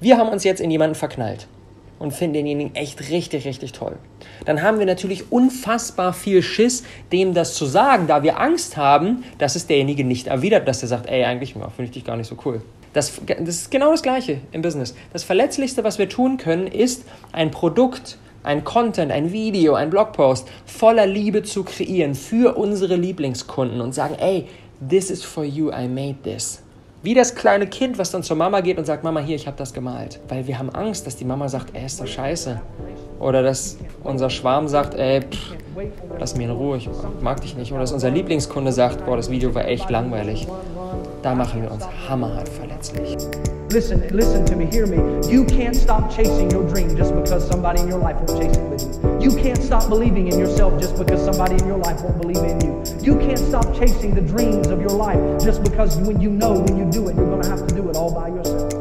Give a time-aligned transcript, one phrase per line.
[0.00, 1.46] Wir haben uns jetzt in jemanden verknallt
[1.98, 3.96] und finden denjenigen echt richtig, richtig toll.
[4.44, 9.24] Dann haben wir natürlich unfassbar viel Schiss, dem das zu sagen, da wir Angst haben,
[9.38, 12.28] dass es derjenige nicht erwidert, dass er sagt, ey, eigentlich finde ich dich gar nicht
[12.28, 12.60] so cool.
[12.92, 14.94] Das, das ist genau das Gleiche im Business.
[15.12, 20.48] Das Verletzlichste, was wir tun können, ist ein Produkt, ein Content, ein Video, ein Blogpost
[20.64, 24.46] voller Liebe zu kreieren für unsere Lieblingskunden und sagen, ey,
[24.86, 26.62] this is for you, I made this.
[27.06, 29.56] Wie das kleine Kind, was dann zur Mama geht und sagt, Mama, hier, ich habe
[29.56, 30.18] das gemalt.
[30.26, 32.60] Weil wir haben Angst, dass die Mama sagt, ey, ist doch scheiße.
[33.18, 35.54] Oder dass unser Schwarm sagt, ey, pff,
[36.18, 36.88] lass mich in Ruhe, ich
[37.20, 37.72] mag dich nicht.
[37.72, 40.46] Oder dass unser Lieblingskunde sagt, boah, das Video war echt langweilig.
[41.22, 43.16] Da machen wir uns hammerhart verletzlich.
[43.72, 44.96] Listen, listen to me, hear me.
[45.28, 48.70] You can't stop chasing your dream just because somebody in your life won't chase it
[48.70, 49.18] with you.
[49.20, 52.60] You can't stop believing in yourself just because somebody in your life won't believe in
[52.60, 52.84] you.
[53.02, 56.78] You can't stop chasing the dreams of your life just because when you know when
[56.78, 58.75] you do it, you're going to have to do it all by yourself.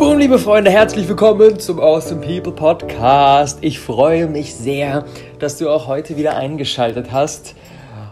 [0.00, 3.58] Boom, liebe Freunde, herzlich willkommen zum Awesome People Podcast.
[3.60, 5.04] Ich freue mich sehr,
[5.40, 7.54] dass du auch heute wieder eingeschaltet hast.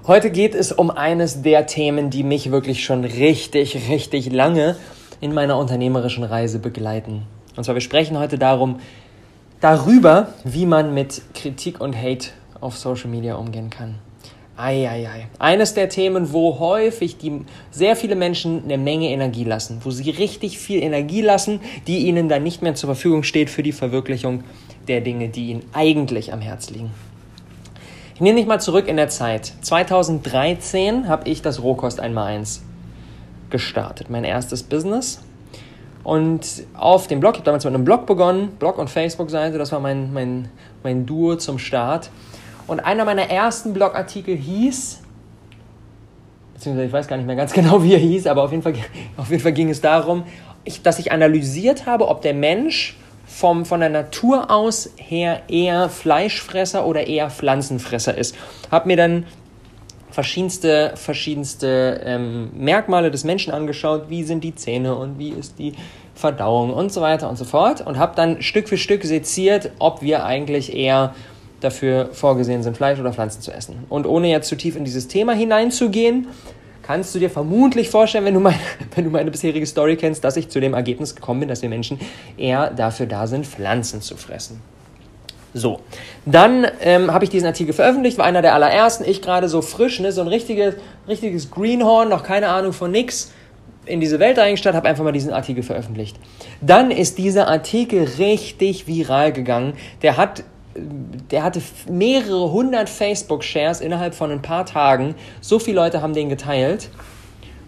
[0.06, 4.76] Heute geht es um eines der Themen, die mich wirklich schon richtig, richtig lange
[5.22, 7.22] in meiner unternehmerischen Reise begleiten.
[7.56, 8.80] Und zwar, wir sprechen heute darum,
[9.62, 12.28] darüber, wie man mit Kritik und Hate
[12.60, 13.94] auf Social Media umgehen kann.
[14.58, 15.28] Eieiei.
[15.38, 20.10] Eines der Themen, wo häufig die, sehr viele Menschen eine Menge Energie lassen, wo sie
[20.10, 24.42] richtig viel Energie lassen, die ihnen dann nicht mehr zur Verfügung steht für die Verwirklichung
[24.88, 26.90] der Dinge, die ihnen eigentlich am Herz liegen.
[28.14, 29.52] Ich nehme dich mal zurück in der Zeit.
[29.60, 32.60] 2013 habe ich das Rohkost 1x1
[33.50, 35.20] gestartet, mein erstes Business.
[36.02, 39.70] Und auf dem Blog, ich habe damals mit einem Blog begonnen, Blog und Facebook-Seite, das
[39.70, 40.48] war mein, mein,
[40.82, 42.10] mein Duo zum Start.
[42.68, 45.00] Und einer meiner ersten Blogartikel hieß,
[46.54, 48.74] beziehungsweise ich weiß gar nicht mehr ganz genau, wie er hieß, aber auf jeden Fall,
[49.16, 50.22] auf jeden Fall ging es darum,
[50.64, 52.96] ich, dass ich analysiert habe, ob der Mensch
[53.26, 58.36] vom, von der Natur aus her eher Fleischfresser oder eher Pflanzenfresser ist.
[58.70, 59.26] Habe mir dann
[60.10, 65.74] verschiedenste, verschiedenste ähm, Merkmale des Menschen angeschaut, wie sind die Zähne und wie ist die
[66.14, 70.02] Verdauung und so weiter und so fort und habe dann Stück für Stück seziert, ob
[70.02, 71.14] wir eigentlich eher
[71.60, 73.84] dafür vorgesehen sind, Fleisch oder Pflanzen zu essen.
[73.88, 76.28] Und ohne jetzt zu tief in dieses Thema hineinzugehen,
[76.82, 78.58] kannst du dir vermutlich vorstellen, wenn du, meine,
[78.94, 81.68] wenn du meine bisherige Story kennst, dass ich zu dem Ergebnis gekommen bin, dass wir
[81.68, 81.98] Menschen
[82.36, 84.60] eher dafür da sind, Pflanzen zu fressen.
[85.54, 85.80] So,
[86.26, 89.98] dann ähm, habe ich diesen Artikel veröffentlicht, war einer der allerersten, ich gerade so frisch,
[89.98, 90.74] ne, so ein richtiges,
[91.08, 93.32] richtiges Greenhorn, noch keine Ahnung von nix,
[93.86, 96.16] in diese Welt eingestellt, habe einfach mal diesen Artikel veröffentlicht.
[96.60, 99.72] Dann ist dieser Artikel richtig viral gegangen.
[100.02, 100.44] Der hat
[101.30, 105.14] der hatte mehrere hundert Facebook-Shares innerhalb von ein paar Tagen.
[105.40, 106.90] So viele Leute haben den geteilt.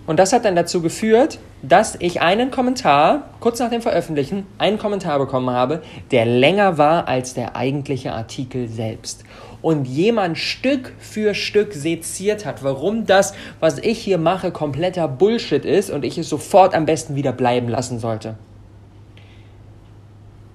[0.06, 4.78] Und das hat dann dazu geführt, dass ich einen Kommentar, kurz nach dem Veröffentlichen, einen
[4.78, 9.25] Kommentar bekommen habe, der länger war als der eigentliche Artikel selbst.
[9.62, 15.65] Und jemand Stück für Stück seziert hat, warum das, was ich hier mache, kompletter Bullshit
[15.65, 18.37] ist und ich es sofort am besten wieder bleiben lassen sollte.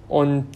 [0.08, 0.46] Und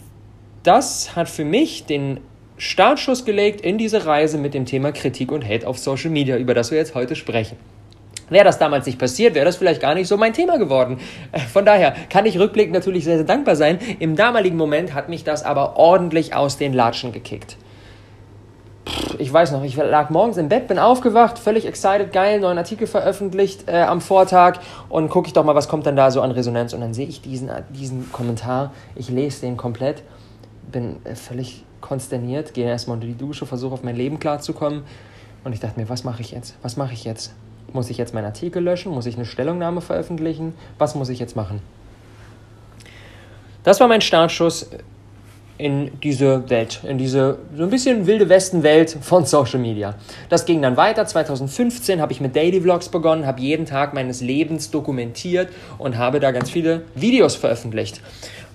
[0.63, 2.19] das hat für mich den
[2.57, 6.53] Startschuss gelegt in diese Reise mit dem Thema Kritik und Hate auf Social Media, über
[6.53, 7.57] das wir jetzt heute sprechen.
[8.29, 10.99] Wäre das damals nicht passiert, wäre das vielleicht gar nicht so mein Thema geworden.
[11.33, 13.77] Äh, von daher kann ich rückblickend natürlich sehr, sehr dankbar sein.
[13.99, 17.57] Im damaligen Moment hat mich das aber ordentlich aus den Latschen gekickt.
[19.17, 22.87] Ich weiß noch, ich lag morgens im Bett, bin aufgewacht, völlig excited, geil, neuen Artikel
[22.87, 26.31] veröffentlicht äh, am Vortag und gucke ich doch mal, was kommt dann da so an
[26.31, 26.73] Resonanz.
[26.73, 30.03] Und dann sehe ich diesen, diesen Kommentar, ich lese den komplett
[30.71, 34.83] bin äh, völlig konsterniert, gehe erstmal unter die Dusche, versuche auf mein Leben klarzukommen.
[35.43, 36.55] Und ich dachte mir, was mache ich jetzt?
[36.61, 37.33] Was mache ich jetzt?
[37.73, 38.91] Muss ich jetzt meinen Artikel löschen?
[38.91, 40.53] Muss ich eine Stellungnahme veröffentlichen?
[40.77, 41.61] Was muss ich jetzt machen?
[43.63, 44.69] Das war mein Startschuss
[45.61, 49.93] in diese Welt, in diese so ein bisschen wilde Westen-Welt von Social Media.
[50.27, 51.05] Das ging dann weiter.
[51.05, 56.19] 2015 habe ich mit Daily Vlogs begonnen, habe jeden Tag meines Lebens dokumentiert und habe
[56.19, 58.01] da ganz viele Videos veröffentlicht.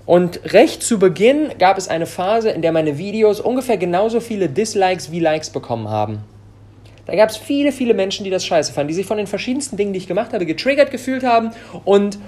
[0.06, 4.48] Und recht zu Beginn gab es eine Phase, in der meine Videos ungefähr genauso viele
[4.48, 6.20] Dislikes wie Likes bekommen haben.
[7.06, 9.76] Da gab es viele, viele Menschen, die das scheiße fanden, die sich von den verschiedensten
[9.76, 11.50] Dingen, die ich gemacht habe, getriggert gefühlt haben
[11.84, 12.18] und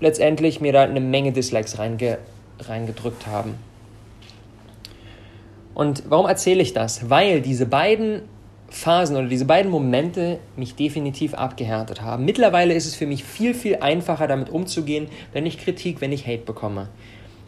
[0.00, 2.18] letztendlich mir da eine Menge Dislikes reinge
[2.60, 3.54] reingedrückt haben.
[5.74, 7.10] Und warum erzähle ich das?
[7.10, 8.22] Weil diese beiden
[8.72, 12.24] Phasen oder diese beiden Momente mich definitiv abgehärtet haben.
[12.24, 16.26] Mittlerweile ist es für mich viel, viel einfacher damit umzugehen, wenn ich Kritik, wenn ich
[16.26, 16.88] Hate bekomme.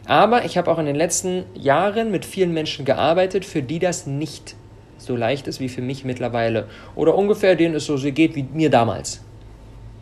[0.05, 4.05] Aber ich habe auch in den letzten Jahren mit vielen Menschen gearbeitet, für die das
[4.05, 4.55] nicht
[4.97, 6.67] so leicht ist wie für mich mittlerweile.
[6.95, 9.21] Oder ungefähr denen es so geht wie mir damals.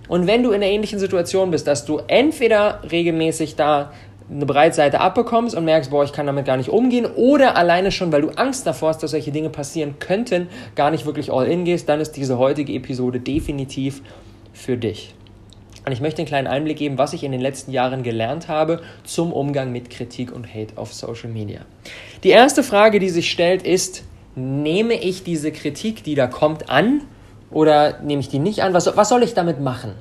[0.09, 3.93] Und wenn du in einer ähnlichen Situation bist, dass du entweder regelmäßig da
[4.29, 8.11] eine Breitseite abbekommst und merkst, boah, ich kann damit gar nicht umgehen, oder alleine schon,
[8.11, 11.65] weil du Angst davor hast, dass solche Dinge passieren könnten, gar nicht wirklich all in
[11.65, 14.01] gehst, dann ist diese heutige Episode definitiv
[14.53, 15.13] für dich.
[15.85, 18.81] Und ich möchte einen kleinen Einblick geben, was ich in den letzten Jahren gelernt habe
[19.03, 21.61] zum Umgang mit Kritik und Hate auf Social Media.
[22.23, 24.03] Die erste Frage, die sich stellt, ist,
[24.35, 27.01] nehme ich diese Kritik, die da kommt, an
[27.51, 28.73] oder nehme ich die nicht an?
[28.73, 29.91] Was, was soll ich damit machen?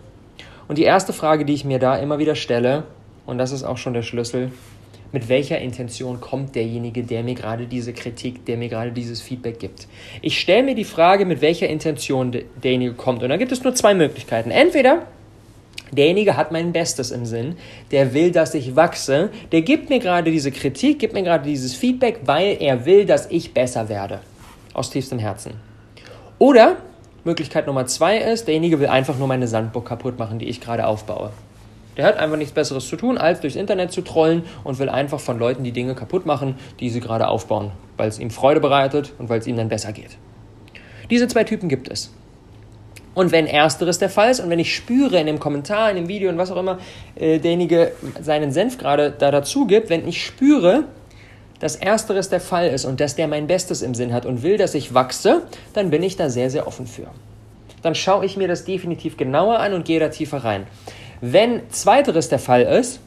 [0.69, 2.85] Und die erste Frage, die ich mir da immer wieder stelle,
[3.27, 4.51] und das ist auch schon der Schlüssel,
[5.13, 9.59] mit welcher Intention kommt derjenige, der mir gerade diese Kritik, der mir gerade dieses Feedback
[9.59, 9.87] gibt.
[10.23, 13.23] Ich stelle mir die Frage, mit welcher Intention derjenige kommt.
[13.23, 14.51] Und da gibt es nur zwei Möglichkeiten.
[14.51, 15.07] Entweder
[15.93, 17.57] derjenige hat mein Bestes im Sinn,
[17.91, 21.75] der will, dass ich wachse, der gibt mir gerade diese Kritik, gibt mir gerade dieses
[21.75, 24.21] Feedback, weil er will, dass ich besser werde.
[24.73, 25.53] Aus tiefstem Herzen.
[26.39, 26.79] Oder
[27.25, 30.87] Möglichkeit Nummer zwei ist, derjenige will einfach nur meine Sandburg kaputt machen, die ich gerade
[30.87, 31.31] aufbaue.
[31.97, 35.21] Der hat einfach nichts Besseres zu tun, als durchs Internet zu trollen und will einfach
[35.21, 39.13] von Leuten die Dinge kaputt machen, die sie gerade aufbauen, weil es ihm Freude bereitet
[39.19, 40.17] und weil es ihm dann besser geht.
[41.11, 42.13] Diese zwei Typen gibt es.
[43.15, 46.09] Und wenn ersteres der Fall ist und wenn ich spüre in dem Kommentar, in dem
[46.09, 46.79] Video und was auch immer
[47.15, 50.85] äh, derjenige seinen Senf gerade da dazu gibt, wenn ich spüre,
[51.61, 54.57] dass ersteres der Fall ist und dass der mein Bestes im Sinn hat und will,
[54.57, 55.43] dass ich wachse,
[55.75, 57.09] dann bin ich da sehr, sehr offen für.
[57.83, 60.67] Dann schaue ich mir das definitiv genauer an und gehe da tiefer rein.
[61.25, 62.99] Wenn zweiteres der Fall ist,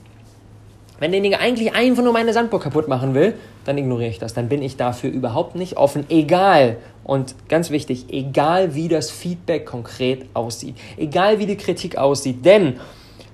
[1.00, 3.34] wenn derjenige eigentlich einfach nur meine Sandburg kaputt machen will,
[3.66, 4.34] dann ignoriere ich das.
[4.34, 9.66] Dann bin ich dafür überhaupt nicht offen, egal, und ganz wichtig, egal wie das Feedback
[9.66, 12.46] konkret aussieht, egal wie die Kritik aussieht.
[12.46, 12.80] Denn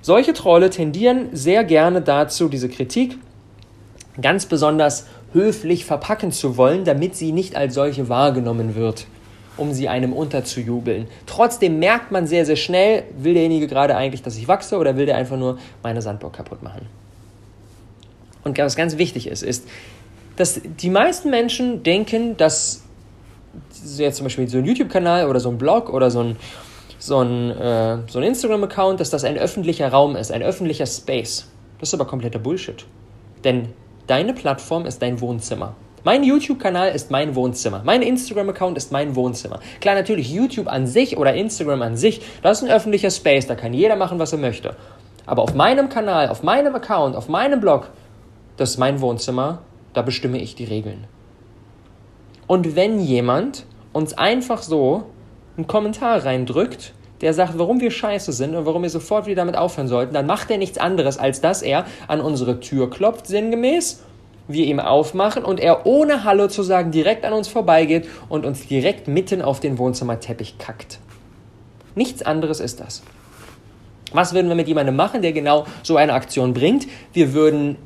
[0.02, 3.20] solche Trolle tendieren sehr gerne dazu, diese Kritik
[4.20, 9.06] ganz besonders höflich verpacken zu wollen, damit sie nicht als solche wahrgenommen wird
[9.58, 11.08] um sie einem unterzujubeln.
[11.26, 15.06] Trotzdem merkt man sehr, sehr schnell, will derjenige gerade eigentlich, dass ich wachse oder will
[15.06, 16.88] der einfach nur meine Sandburg kaputt machen.
[18.44, 19.68] Und was ganz wichtig ist, ist,
[20.36, 22.84] dass die meisten Menschen denken, dass
[23.96, 26.38] jetzt zum Beispiel so ein YouTube-Kanal oder so ein Blog oder so ein,
[26.98, 31.48] so ein, äh, so ein Instagram-Account, dass das ein öffentlicher Raum ist, ein öffentlicher Space.
[31.80, 32.86] Das ist aber kompletter Bullshit.
[33.44, 33.70] Denn
[34.08, 35.76] deine Plattform ist dein Wohnzimmer.
[36.04, 37.84] Mein YouTube-Kanal ist mein Wohnzimmer.
[37.86, 39.60] Mein Instagram-Account ist mein Wohnzimmer.
[39.82, 43.54] Klar, natürlich, YouTube an sich oder Instagram an sich, das ist ein öffentlicher Space, da
[43.54, 44.76] kann jeder machen, was er möchte.
[45.28, 47.92] Aber auf meinem Kanal, auf meinem Account, auf meinem Blog,
[48.58, 49.60] das ist mein Wohnzimmer,
[49.94, 51.06] da bestimme ich die Regeln.
[52.48, 55.04] Und wenn jemand uns einfach so
[55.56, 59.56] einen Kommentar reindrückt, der sagt, warum wir scheiße sind und warum wir sofort wieder damit
[59.56, 64.02] aufhören sollten, dann macht er nichts anderes, als dass er an unsere Tür klopft, sinngemäß,
[64.54, 68.68] wir ihm aufmachen und er ohne Hallo zu sagen direkt an uns vorbeigeht und uns
[68.68, 71.00] direkt mitten auf den Wohnzimmerteppich kackt.
[71.96, 73.04] Nichts anderes ist das.
[74.14, 76.88] Was würden wir mit jemandem machen, der genau so eine Aktion bringt?
[77.14, 77.78] Wir würden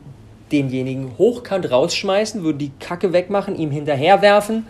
[0.51, 4.65] denjenigen hochkant rausschmeißen, würden die Kacke wegmachen, ihm hinterherwerfen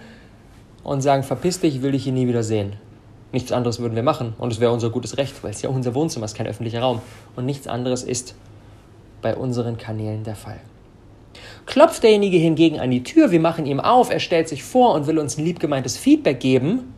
[0.83, 2.73] und sagen, verpiss dich, ich will dich hier nie wieder sehen.
[3.31, 5.93] Nichts anderes würden wir machen und es wäre unser gutes Recht, weil es ja unser
[5.93, 7.01] Wohnzimmer ist, kein öffentlicher Raum.
[7.35, 8.35] Und nichts anderes ist
[9.21, 10.59] bei unseren Kanälen der Fall.
[11.65, 15.07] Klopft derjenige hingegen an die Tür, wir machen ihm auf, er stellt sich vor und
[15.07, 16.93] will uns ein liebgemeintes Feedback geben,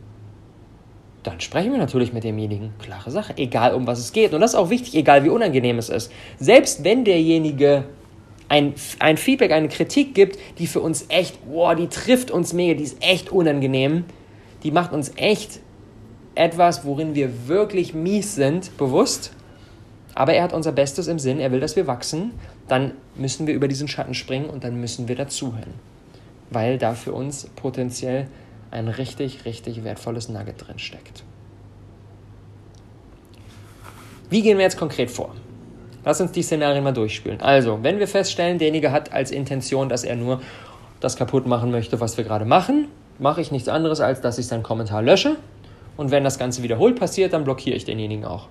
[1.22, 2.72] dann sprechen wir natürlich mit demjenigen.
[2.78, 4.34] Klare Sache, egal um was es geht.
[4.34, 6.12] Und das ist auch wichtig, egal wie unangenehm es ist.
[6.38, 7.84] Selbst wenn derjenige
[8.48, 12.74] ein, ein Feedback, eine Kritik gibt, die für uns echt, boah, die trifft uns mega,
[12.74, 14.04] die ist echt unangenehm,
[14.62, 15.60] die macht uns echt
[16.34, 19.32] etwas, worin wir wirklich mies sind, bewusst,
[20.14, 22.32] aber er hat unser Bestes im Sinn, er will, dass wir wachsen,
[22.68, 25.74] dann müssen wir über diesen Schatten springen und dann müssen wir dazuhören.
[26.50, 28.28] Weil da für uns potenziell
[28.70, 31.24] ein richtig, richtig wertvolles Nugget drin steckt.
[34.30, 35.34] Wie gehen wir jetzt konkret vor?
[36.04, 37.40] Lass uns die Szenarien mal durchspielen.
[37.40, 40.40] Also, wenn wir feststellen, derjenige hat als Intention, dass er nur
[41.00, 44.46] das kaputt machen möchte, was wir gerade machen, mache ich nichts anderes, als dass ich
[44.46, 45.36] seinen Kommentar lösche.
[45.96, 48.48] Und wenn das Ganze wiederholt passiert, dann blockiere ich denjenigen auch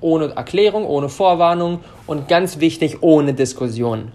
[0.00, 4.12] ohne Erklärung, ohne Vorwarnung und ganz wichtig, ohne Diskussion.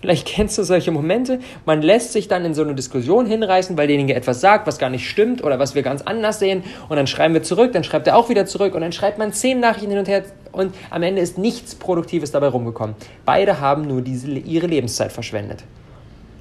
[0.00, 3.86] Vielleicht kennst du solche Momente, man lässt sich dann in so eine Diskussion hinreißen, weil
[3.86, 7.06] derjenige etwas sagt, was gar nicht stimmt oder was wir ganz anders sehen und dann
[7.06, 9.90] schreiben wir zurück, dann schreibt er auch wieder zurück und dann schreibt man zehn Nachrichten
[9.90, 12.96] hin und her und am Ende ist nichts Produktives dabei rumgekommen.
[13.24, 15.64] Beide haben nur diese, ihre Lebenszeit verschwendet.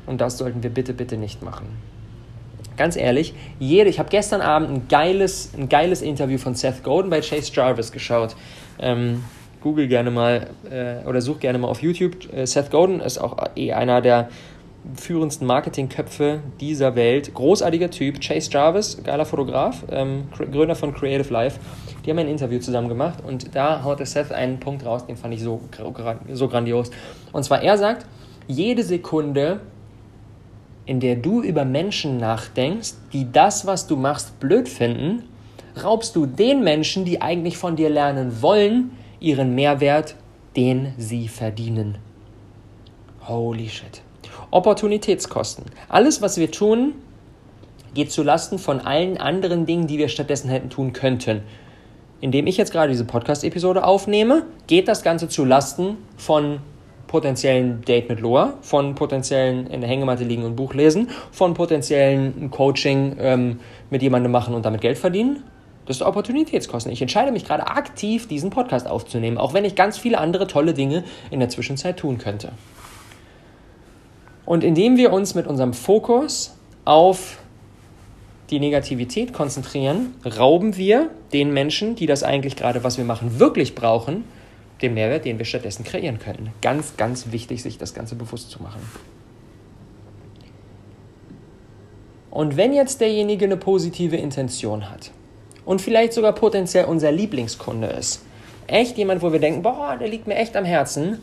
[0.07, 1.92] Und das sollten wir bitte, bitte nicht machen
[2.77, 7.09] ganz ehrlich, jede, ich habe gestern Abend ein geiles, ein geiles Interview von Seth Godin
[7.09, 8.35] bei Chase Jarvis geschaut.
[8.79, 9.23] Ähm,
[9.61, 12.31] Google gerne mal äh, oder such gerne mal auf YouTube.
[12.33, 14.29] Äh, Seth Godin ist auch eh einer der
[14.95, 17.33] führendsten Marketingköpfe dieser Welt.
[17.33, 21.59] Großartiger Typ, Chase Jarvis, geiler Fotograf, ähm, Gründer von Creative Life.
[22.05, 25.15] Die haben ein Interview zusammen gemacht und da haut der Seth einen Punkt raus, den
[25.15, 25.61] fand ich so,
[26.31, 26.91] so grandios.
[27.31, 28.05] Und zwar, er sagt,
[28.47, 29.61] jede Sekunde,
[30.85, 35.23] in der du über Menschen nachdenkst, die das, was du machst, blöd finden,
[35.81, 40.15] raubst du den Menschen, die eigentlich von dir lernen wollen, ihren Mehrwert,
[40.55, 41.97] den sie verdienen.
[43.27, 44.01] Holy shit.
[44.51, 45.65] Opportunitätskosten.
[45.87, 46.93] Alles, was wir tun,
[47.93, 51.41] geht zu Lasten von allen anderen Dingen, die wir stattdessen hätten tun könnten.
[52.21, 56.59] Indem ich jetzt gerade diese Podcast-Episode aufnehme, geht das Ganze zu Lasten von
[57.13, 62.49] potenziellen Date mit Loa, von potenziellen in der Hängematte liegen und Buch lesen, von potenziellen
[62.49, 63.59] Coaching ähm,
[63.91, 65.43] mit jemandem machen und damit Geld verdienen.
[65.85, 66.91] Das ist Opportunitätskosten.
[66.91, 70.73] Ich entscheide mich gerade aktiv, diesen Podcast aufzunehmen, auch wenn ich ganz viele andere tolle
[70.73, 72.53] Dinge in der Zwischenzeit tun könnte.
[74.43, 77.37] Und indem wir uns mit unserem Fokus auf
[78.49, 83.75] die Negativität konzentrieren, rauben wir den Menschen, die das eigentlich gerade, was wir machen, wirklich
[83.75, 84.23] brauchen,
[84.81, 86.51] den Mehrwert, den wir stattdessen kreieren können.
[86.61, 88.81] Ganz, ganz wichtig, sich das Ganze bewusst zu machen.
[92.29, 95.11] Und wenn jetzt derjenige eine positive Intention hat
[95.65, 98.25] und vielleicht sogar potenziell unser Lieblingskunde ist,
[98.65, 101.19] echt jemand, wo wir denken, boah, der liegt mir echt am Herzen,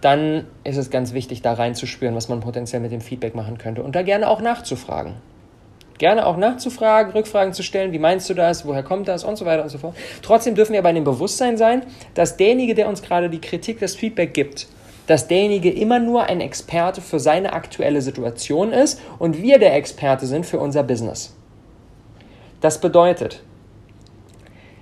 [0.00, 3.82] dann ist es ganz wichtig, da reinzuspüren, was man potenziell mit dem Feedback machen könnte
[3.82, 5.14] und da gerne auch nachzufragen.
[5.98, 9.46] Gerne auch nachzufragen, Rückfragen zu stellen, wie meinst du das, woher kommt das und so
[9.46, 9.96] weiter und so fort.
[10.22, 11.82] Trotzdem dürfen wir aber in dem Bewusstsein sein,
[12.14, 14.68] dass derjenige, der uns gerade die Kritik, das Feedback gibt,
[15.06, 20.26] dass derjenige immer nur ein Experte für seine aktuelle Situation ist und wir der Experte
[20.26, 21.34] sind für unser Business.
[22.60, 23.42] Das bedeutet,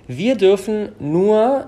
[0.07, 1.67] wir dürfen nur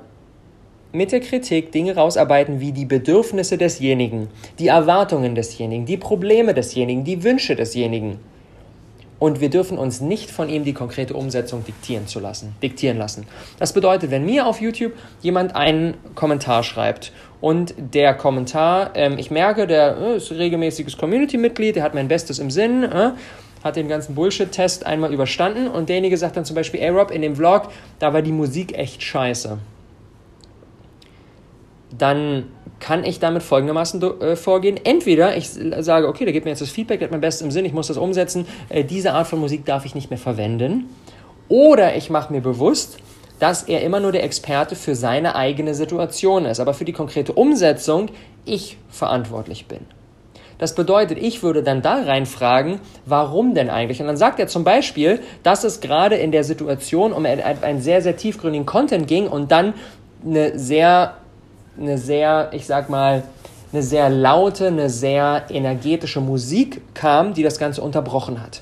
[0.91, 7.03] mit der Kritik Dinge rausarbeiten wie die Bedürfnisse desjenigen, die Erwartungen desjenigen, die Probleme desjenigen,
[7.03, 8.19] die Wünsche desjenigen.
[9.19, 13.25] Und wir dürfen uns nicht von ihm die konkrete Umsetzung diktieren zu lassen, diktieren lassen.
[13.59, 19.31] Das bedeutet, wenn mir auf YouTube jemand einen Kommentar schreibt und der Kommentar, ähm, ich
[19.31, 23.11] merke, der äh, ist regelmäßiges Community-Mitglied, der hat mein Bestes im Sinn, äh,
[23.63, 27.23] hat den ganzen Bullshit-Test einmal überstanden und derjenige sagt dann zum Beispiel, ey Rob, in
[27.23, 27.69] dem Vlog,
[27.99, 29.57] da war die Musik echt scheiße.
[31.95, 32.45] Dann
[32.79, 34.79] kann ich damit folgendermaßen äh, vorgehen.
[34.83, 37.51] Entweder ich sage, okay, da gibt mir jetzt das Feedback, der hat mein Bestes im
[37.51, 40.89] Sinn, ich muss das umsetzen, äh, diese Art von Musik darf ich nicht mehr verwenden.
[41.49, 42.97] Oder ich mache mir bewusst,
[43.39, 47.33] dass er immer nur der Experte für seine eigene Situation ist, aber für die konkrete
[47.33, 48.09] Umsetzung
[48.45, 49.79] ich verantwortlich bin.
[50.57, 54.01] Das bedeutet, ich würde dann da reinfragen, warum denn eigentlich?
[54.01, 58.01] Und dann sagt er zum Beispiel, dass es gerade in der Situation um einen sehr,
[58.01, 59.75] sehr tiefgründigen Content ging und dann
[60.25, 61.17] eine sehr
[61.79, 63.23] eine sehr, ich sag mal,
[63.73, 68.61] eine sehr laute, eine sehr energetische Musik kam, die das Ganze unterbrochen hat.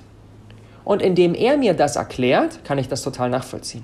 [0.83, 3.83] Und indem er mir das erklärt, kann ich das total nachvollziehen.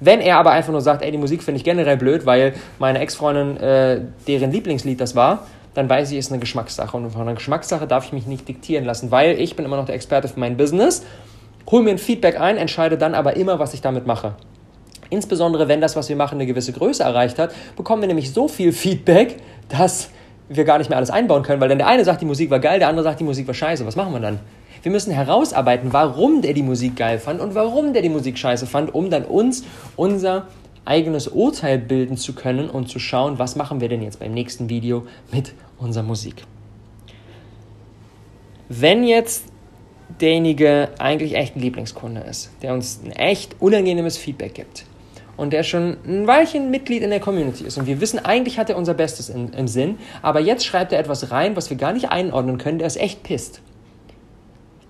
[0.00, 3.00] Wenn er aber einfach nur sagt, ey, die Musik finde ich generell blöd, weil meine
[3.00, 6.96] Ex-Freundin, äh, deren Lieblingslied das war, dann weiß ich, es ist eine Geschmackssache.
[6.96, 9.84] Und von einer Geschmackssache darf ich mich nicht diktieren lassen, weil ich bin immer noch
[9.84, 11.04] der Experte für mein Business,
[11.70, 14.34] hole mir ein Feedback ein, entscheide dann aber immer, was ich damit mache.
[15.10, 18.48] Insbesondere wenn das, was wir machen, eine gewisse Größe erreicht hat, bekommen wir nämlich so
[18.48, 19.36] viel Feedback,
[19.68, 20.10] dass
[20.48, 22.58] wir gar nicht mehr alles einbauen können, weil dann der eine sagt, die Musik war
[22.58, 23.86] geil, der andere sagt, die Musik war scheiße.
[23.86, 24.40] Was machen wir dann?
[24.82, 28.66] Wir müssen herausarbeiten, warum der die Musik geil fand und warum der die Musik scheiße
[28.66, 29.64] fand, um dann uns
[29.96, 30.46] unser
[30.84, 34.68] eigenes Urteil bilden zu können und zu schauen, was machen wir denn jetzt beim nächsten
[34.68, 36.44] Video mit unserer Musik.
[38.68, 39.44] Wenn jetzt
[40.20, 44.84] derjenige eigentlich echt ein Lieblingskunde ist, der uns ein echt unangenehmes Feedback gibt,
[45.40, 47.78] und der schon ein Weilchen Mitglied in der Community ist.
[47.78, 50.98] Und wir wissen, eigentlich hat er unser Bestes in, im Sinn, aber jetzt schreibt er
[50.98, 53.62] etwas rein, was wir gar nicht einordnen können, der ist echt pisst.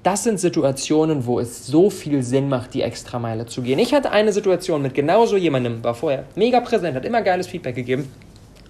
[0.02, 3.78] Das sind Situationen, wo es so viel Sinn macht, die Extrameile zu gehen.
[3.78, 7.47] Ich hatte eine Situation mit genau so jemandem, war vorher mega präsent, hat immer geiles
[7.47, 8.11] Feedback gegeben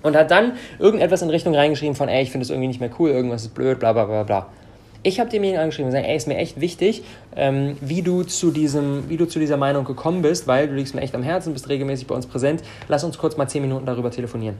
[0.02, 2.90] und hat dann irgendetwas in Richtung reingeschrieben von, ey, ich finde es irgendwie nicht mehr
[2.98, 4.48] cool, irgendwas ist blöd, bla bla bla bla.
[5.02, 7.02] Ich habe demjenigen angeschrieben und gesagt, ey, ist mir echt wichtig,
[7.34, 10.94] ähm, wie, du zu diesem, wie du zu dieser Meinung gekommen bist, weil du liegst
[10.94, 12.62] mir echt am Herzen, bist regelmäßig bei uns präsent.
[12.86, 14.56] Lass uns kurz mal 10 Minuten darüber telefonieren.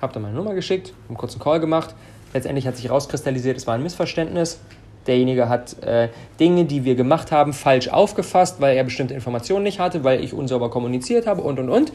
[0.00, 1.94] Hab dann meine Nummer geschickt, einen kurzen Call gemacht.
[2.32, 4.58] Letztendlich hat sich herauskristallisiert, es war ein Missverständnis.
[5.06, 6.08] Derjenige hat äh,
[6.40, 10.32] Dinge, die wir gemacht haben, falsch aufgefasst, weil er bestimmte Informationen nicht hatte, weil ich
[10.32, 11.92] unsauber kommuniziert habe und und und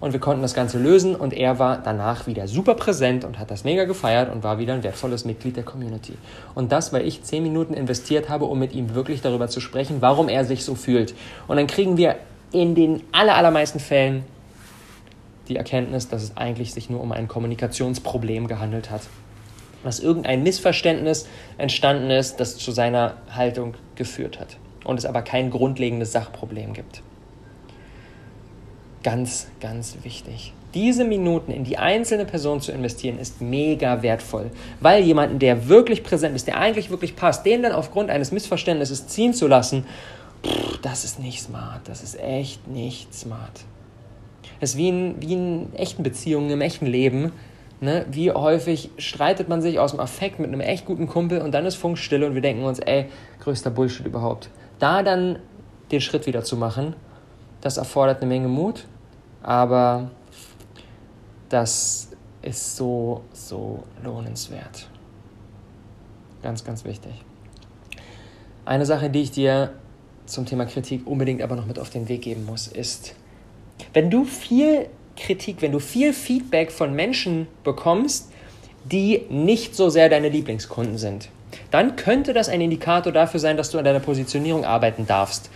[0.00, 3.50] und wir konnten das Ganze lösen und er war danach wieder super präsent und hat
[3.50, 6.14] das mega gefeiert und war wieder ein wertvolles Mitglied der Community.
[6.54, 9.96] Und das, weil ich zehn Minuten investiert habe, um mit ihm wirklich darüber zu sprechen,
[10.00, 11.14] warum er sich so fühlt.
[11.48, 12.16] Und dann kriegen wir
[12.52, 14.24] in den allermeisten Fällen
[15.48, 19.02] die Erkenntnis, dass es eigentlich sich nur um ein Kommunikationsproblem gehandelt hat.
[19.84, 25.50] dass irgendein Missverständnis entstanden ist, das zu seiner Haltung geführt hat und es aber kein
[25.50, 27.02] grundlegendes Sachproblem gibt.
[29.06, 30.52] Ganz, ganz wichtig.
[30.74, 36.02] Diese Minuten in die einzelne Person zu investieren, ist mega wertvoll, weil jemanden, der wirklich
[36.02, 39.86] präsent ist, der eigentlich wirklich passt, den dann aufgrund eines Missverständnisses ziehen zu lassen,
[40.44, 41.82] pff, das ist nicht smart.
[41.84, 43.60] Das ist echt nicht smart.
[44.58, 47.30] Es ist wie in, wie in echten Beziehungen, im echten Leben.
[47.80, 48.06] Ne?
[48.10, 51.64] Wie häufig streitet man sich aus dem Affekt mit einem echt guten Kumpel und dann
[51.64, 53.06] ist Funkstille und wir denken uns, ey,
[53.38, 54.50] größter Bullshit überhaupt.
[54.80, 55.38] Da dann
[55.92, 56.96] den Schritt wieder zu machen,
[57.60, 58.84] das erfordert eine Menge Mut
[59.46, 60.10] aber
[61.48, 62.08] das
[62.42, 64.88] ist so, so lohnenswert.
[66.42, 67.12] Ganz, ganz wichtig.
[68.64, 69.70] Eine Sache, die ich dir
[70.26, 73.14] zum Thema Kritik unbedingt aber noch mit auf den Weg geben muss, ist,
[73.92, 78.32] wenn du viel Kritik, wenn du viel Feedback von Menschen bekommst,
[78.84, 81.28] die nicht so sehr deine Lieblingskunden sind,
[81.70, 85.50] dann könnte das ein Indikator dafür sein, dass du an deiner Positionierung arbeiten darfst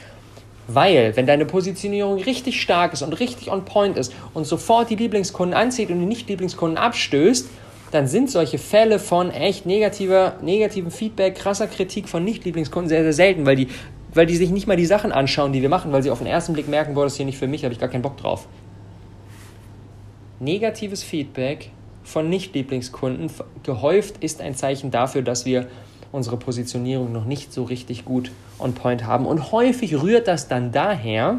[0.74, 4.96] weil, wenn deine Positionierung richtig stark ist und richtig on point ist und sofort die
[4.96, 7.48] Lieblingskunden anzieht und die Nicht-Lieblingskunden abstößt,
[7.90, 13.12] dann sind solche Fälle von echt negativer, negativem Feedback, krasser Kritik von Nicht-Lieblingskunden sehr, sehr
[13.12, 13.68] selten, weil die,
[14.14, 16.26] weil die sich nicht mal die Sachen anschauen, die wir machen, weil sie auf den
[16.26, 18.16] ersten Blick merken, boah, das ist hier nicht für mich, habe ich gar keinen Bock
[18.16, 18.46] drauf.
[20.38, 21.70] Negatives Feedback
[22.04, 23.30] von Nicht-Lieblingskunden
[23.62, 25.66] gehäuft ist ein Zeichen dafür, dass wir
[26.12, 29.26] unsere Positionierung noch nicht so richtig gut on point haben.
[29.26, 31.38] Und häufig rührt das dann daher,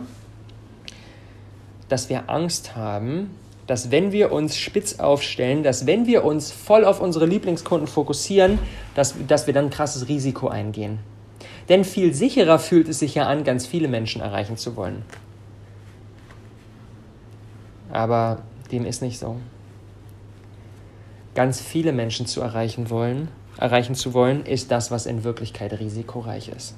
[1.89, 3.31] dass wir Angst haben,
[3.67, 8.59] dass wenn wir uns spitz aufstellen, dass wenn wir uns voll auf unsere Lieblingskunden fokussieren,
[8.95, 10.99] dass, dass wir dann ein krasses Risiko eingehen.
[11.69, 15.03] Denn viel sicherer fühlt es sich ja an, ganz viele Menschen erreichen zu wollen.
[17.91, 19.37] Aber dem ist nicht so.
[21.35, 26.49] Ganz viele Menschen zu erreichen wollen, erreichen zu wollen, ist das, was in Wirklichkeit risikoreich
[26.49, 26.75] ist.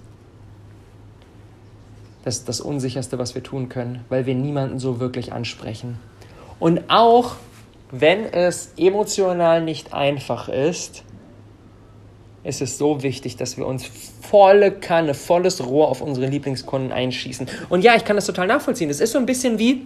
[2.23, 5.99] Das ist das Unsicherste, was wir tun können, weil wir niemanden so wirklich ansprechen.
[6.59, 7.35] Und auch
[7.91, 11.03] wenn es emotional nicht einfach ist,
[12.43, 13.85] ist es so wichtig, dass wir uns
[14.21, 17.47] volle Kanne, volles Rohr auf unsere Lieblingskunden einschießen.
[17.69, 18.89] Und ja, ich kann das total nachvollziehen.
[18.89, 19.85] Das ist so ein bisschen wie,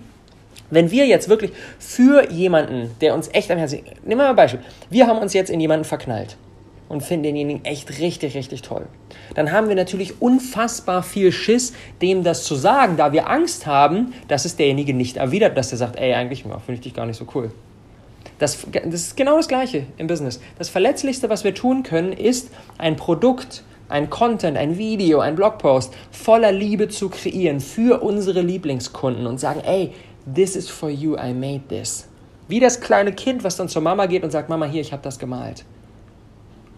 [0.70, 4.36] wenn wir jetzt wirklich für jemanden, der uns echt am Herzen, nehmen wir mal ein
[4.36, 4.62] Beispiel.
[4.90, 6.38] Wir haben uns jetzt in jemanden verknallt
[6.89, 8.86] und finden denjenigen echt richtig, richtig toll.
[9.36, 14.13] Dann haben wir natürlich unfassbar viel Schiss, dem das zu sagen, da wir Angst haben,
[14.28, 17.17] dass es derjenige nicht erwidert, dass er sagt, ey, eigentlich finde ich dich gar nicht
[17.17, 17.52] so cool.
[18.39, 20.39] Das, das ist genau das Gleiche im Business.
[20.58, 25.93] Das Verletzlichste, was wir tun können, ist ein Produkt, ein Content, ein Video, ein Blogpost
[26.12, 29.91] voller Liebe zu kreieren für unsere Lieblingskunden und sagen, ey,
[30.34, 32.08] this is for you, I made this.
[32.47, 35.02] Wie das kleine Kind, was dann zur Mama geht und sagt, Mama, hier, ich habe
[35.04, 35.65] das gemalt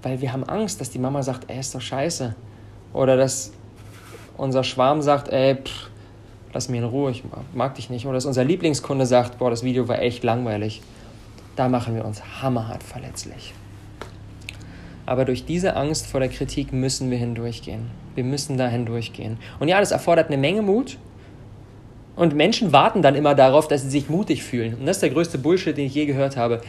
[0.02, 2.36] weil wir haben Angst, dass die Mama sagt, ey, ist doch scheiße.
[2.94, 3.52] Oder dass
[4.38, 5.90] unser Schwarm sagt, ey, pff,
[6.54, 8.06] lass mich in Ruhe, ich mag dich nicht.
[8.06, 10.82] Oder dass unser Lieblingskunde sagt, boah, das Video war echt langweilig.
[11.56, 13.54] Da machen wir uns hammerhart verletzlich.
[15.06, 17.90] Aber durch diese Angst vor der Kritik müssen wir hindurchgehen.
[18.16, 19.38] Wir müssen da hindurchgehen.
[19.60, 20.98] Und ja, das erfordert eine Menge Mut.
[22.16, 24.76] Und Menschen warten dann immer darauf, dass sie sich mutig fühlen.
[24.76, 26.62] Und das ist der größte Bullshit, den ich je gehört habe.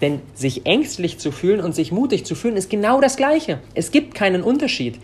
[0.00, 3.58] Denn sich ängstlich zu fühlen und sich mutig zu fühlen, ist genau das Gleiche.
[3.74, 4.98] Es gibt keinen Unterschied.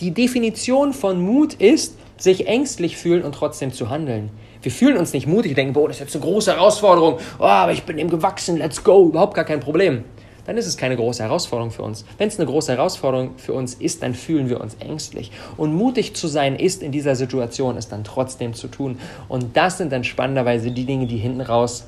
[0.00, 4.30] Die Definition von Mut ist, sich ängstlich fühlen und trotzdem zu handeln.
[4.62, 7.72] Wir fühlen uns nicht mutig, denken, boah, das ist jetzt eine große Herausforderung, oh, aber
[7.72, 10.04] ich bin dem gewachsen, let's go, überhaupt gar kein Problem.
[10.46, 12.06] Dann ist es keine große Herausforderung für uns.
[12.16, 15.30] Wenn es eine große Herausforderung für uns ist, dann fühlen wir uns ängstlich.
[15.58, 18.98] Und mutig zu sein ist in dieser Situation, es dann trotzdem zu tun.
[19.28, 21.86] Und das sind dann spannenderweise die Dinge, die hinten raus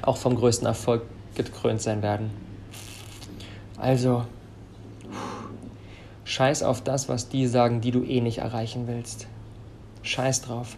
[0.00, 1.02] auch vom größten Erfolg
[1.34, 2.30] gekrönt sein werden.
[3.76, 4.24] Also,
[6.24, 9.26] scheiß auf das, was die sagen, die du eh nicht erreichen willst.
[10.02, 10.76] Scheiß drauf.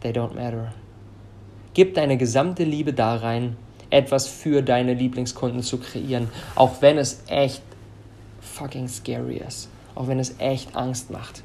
[0.00, 0.72] They don't matter.
[1.74, 3.56] Gib deine gesamte Liebe da rein,
[3.90, 7.62] etwas für deine Lieblingskunden zu kreieren, auch wenn es echt
[8.40, 11.42] fucking scary ist, auch wenn es echt Angst macht.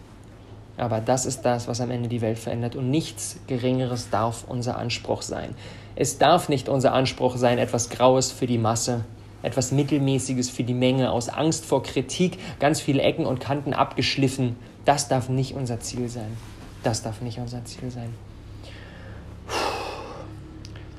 [0.78, 4.78] Aber das ist das, was am Ende die Welt verändert und nichts Geringeres darf unser
[4.78, 5.56] Anspruch sein.
[6.00, 9.04] Es darf nicht unser Anspruch sein, etwas Graues für die Masse,
[9.42, 14.58] etwas Mittelmäßiges für die Menge, aus Angst vor Kritik, ganz viele Ecken und Kanten abgeschliffen.
[14.86, 16.38] Das darf nicht unser Ziel sein.
[16.84, 18.14] Das darf nicht unser Ziel sein.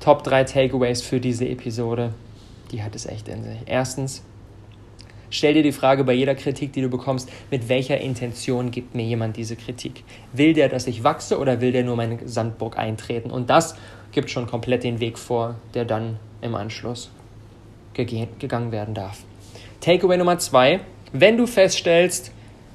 [0.01, 2.13] Top 3 Takeaways für diese Episode.
[2.73, 3.59] Die hat es echt in sich.
[3.67, 4.25] Erstens,
[5.31, 9.05] Stell dir die Frage bei jeder Kritik, die du bekommst, mit welcher Intention gibt mir
[9.05, 10.05] jemand diese Kritik?
[10.33, 13.31] Will der, dass ich wachse oder will der nur meine Sandburg eintreten?
[13.31, 13.77] Und das
[14.13, 17.11] gibt schon komplett den Weg vor, der dann im Anschluss
[17.95, 19.19] gegangen werden darf.
[19.81, 20.81] Takeaway Nummer zwei,
[21.13, 22.33] wenn du feststellst,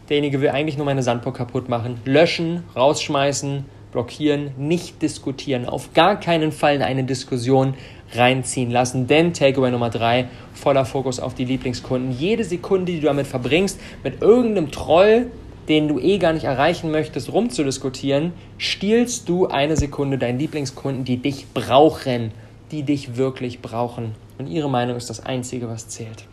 [0.10, 6.20] derjenige will eigentlich nur meine Sandburg kaputt machen, löschen, rausschmeißen, blockieren, nicht diskutieren, auf gar
[6.20, 7.76] keinen Fall in eine Diskussion
[8.14, 9.08] reinziehen lassen.
[9.08, 12.12] Denn Takeaway Nummer drei, voller Fokus auf die Lieblingskunden.
[12.12, 15.28] Jede Sekunde, die du damit verbringst, mit irgendeinem Troll,
[15.70, 21.18] den du eh gar nicht erreichen möchtest, rumzudiskutieren, stiehlst du eine Sekunde deinen Lieblingskunden, die
[21.18, 22.32] dich brauchen,
[22.72, 24.16] die dich wirklich brauchen.
[24.38, 26.26] Und ihre Meinung ist das Einzige, was zählt.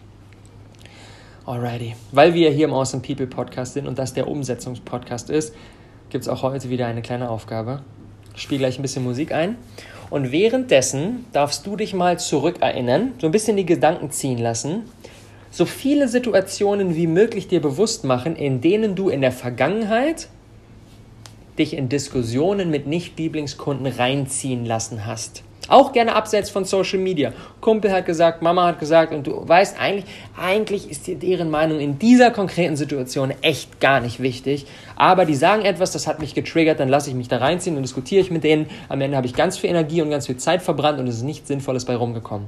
[1.46, 1.94] Alrighty.
[2.12, 5.54] Weil wir hier im Awesome People Podcast sind und das der Umsetzungspodcast ist,
[6.10, 7.82] gibt es auch heute wieder eine kleine Aufgabe.
[8.34, 9.56] Ich spiele gleich ein bisschen Musik ein.
[10.10, 14.82] Und währenddessen darfst du dich mal zurückerinnern, so ein bisschen die Gedanken ziehen lassen,
[15.50, 20.28] so viele Situationen wie möglich dir bewusst machen, in denen du in der Vergangenheit
[21.58, 25.42] dich in Diskussionen mit Nicht-Lieblingskunden reinziehen lassen hast.
[25.68, 27.32] Auch gerne abseits von Social Media.
[27.60, 30.04] Kumpel hat gesagt, Mama hat gesagt und du weißt eigentlich,
[30.36, 34.66] eigentlich ist dir deren Meinung in dieser konkreten Situation echt gar nicht wichtig.
[34.96, 37.82] Aber die sagen etwas, das hat mich getriggert, dann lasse ich mich da reinziehen und
[37.82, 38.66] diskutiere ich mit denen.
[38.88, 41.22] Am Ende habe ich ganz viel Energie und ganz viel Zeit verbrannt und es ist
[41.22, 42.46] nichts Sinnvolles bei rumgekommen.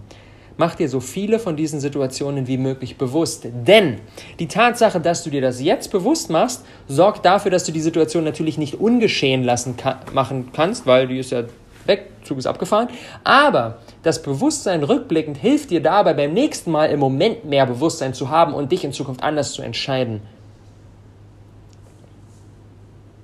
[0.57, 3.47] Mach dir so viele von diesen Situationen wie möglich bewusst.
[3.53, 4.01] Denn
[4.39, 8.25] die Tatsache, dass du dir das jetzt bewusst machst, sorgt dafür, dass du die Situation
[8.25, 11.45] natürlich nicht ungeschehen lassen kann, machen kannst, weil die ist ja
[11.87, 12.89] weg, Zug ist abgefahren.
[13.25, 18.29] Aber das Bewusstsein rückblickend hilft dir dabei, beim nächsten Mal im Moment mehr Bewusstsein zu
[18.29, 20.21] haben und dich in Zukunft anders zu entscheiden.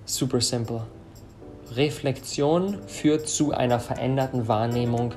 [0.07, 0.83] Super simple.
[1.77, 5.12] Reflexion führt zu einer veränderten Wahrnehmung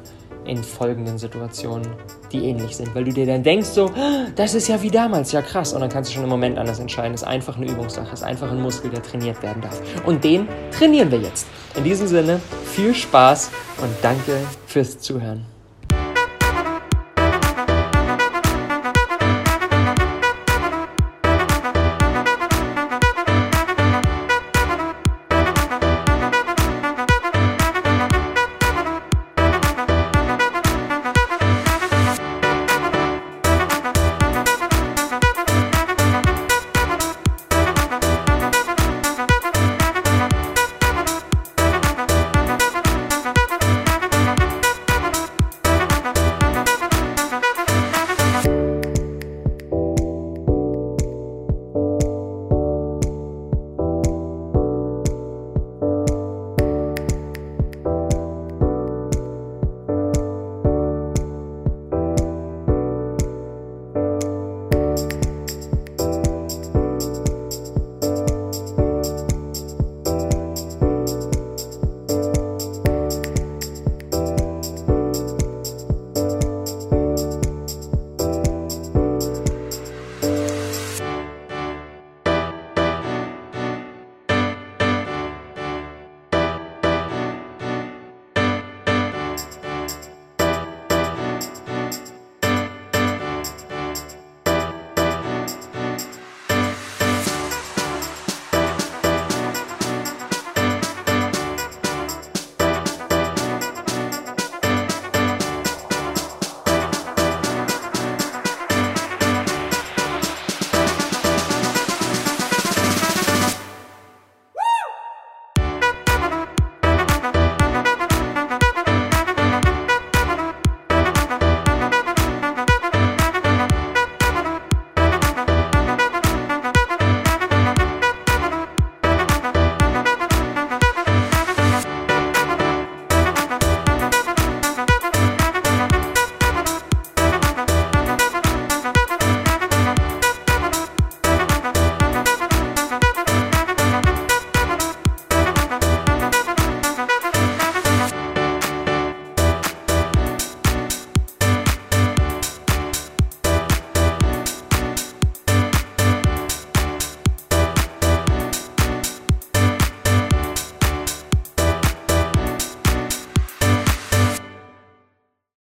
[0.46, 1.88] in folgenden Situationen,
[2.32, 5.32] die ähnlich sind, weil du dir dann denkst so, ah, das ist ja wie damals,
[5.32, 7.14] ja krass, und dann kannst du schon im Moment anders entscheiden.
[7.14, 9.82] Das ist einfach eine Übungssache, ist einfach ein Muskel, der trainiert werden darf.
[10.06, 11.48] Und den trainieren wir jetzt.
[11.76, 13.52] In diesem Sinne, viel Spaß
[13.82, 15.51] und danke fürs Zuhören.